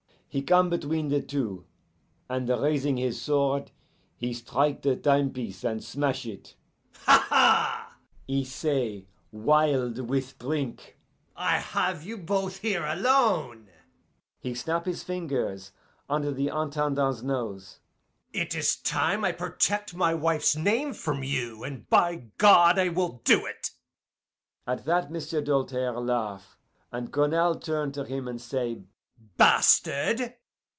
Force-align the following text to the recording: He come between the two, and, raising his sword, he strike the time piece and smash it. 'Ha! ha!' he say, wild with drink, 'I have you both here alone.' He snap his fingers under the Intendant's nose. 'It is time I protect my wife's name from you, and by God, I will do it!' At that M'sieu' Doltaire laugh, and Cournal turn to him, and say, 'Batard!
He 0.33 0.41
come 0.41 0.69
between 0.69 1.09
the 1.09 1.21
two, 1.21 1.65
and, 2.29 2.47
raising 2.47 2.95
his 2.95 3.21
sword, 3.21 3.71
he 4.15 4.31
strike 4.33 4.81
the 4.81 4.95
time 4.95 5.29
piece 5.33 5.61
and 5.65 5.83
smash 5.83 6.25
it. 6.25 6.55
'Ha! 7.01 7.25
ha!' 7.27 7.95
he 8.25 8.45
say, 8.45 9.07
wild 9.33 9.99
with 10.07 10.39
drink, 10.39 10.97
'I 11.35 11.57
have 11.57 12.03
you 12.05 12.17
both 12.17 12.59
here 12.59 12.85
alone.' 12.85 13.67
He 14.39 14.53
snap 14.55 14.85
his 14.85 15.03
fingers 15.03 15.73
under 16.09 16.31
the 16.31 16.47
Intendant's 16.47 17.21
nose. 17.21 17.79
'It 18.31 18.55
is 18.55 18.77
time 18.77 19.25
I 19.25 19.33
protect 19.33 19.93
my 19.97 20.13
wife's 20.13 20.55
name 20.55 20.93
from 20.93 21.23
you, 21.23 21.65
and 21.65 21.89
by 21.89 22.27
God, 22.37 22.79
I 22.79 22.87
will 22.87 23.19
do 23.25 23.45
it!' 23.45 23.71
At 24.65 24.85
that 24.85 25.11
M'sieu' 25.11 25.41
Doltaire 25.41 25.99
laugh, 25.99 26.57
and 26.89 27.11
Cournal 27.11 27.55
turn 27.55 27.91
to 27.91 28.05
him, 28.05 28.29
and 28.29 28.39
say, 28.39 28.83
'Batard! 29.37 30.35